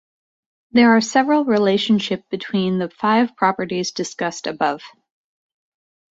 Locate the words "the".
2.79-2.89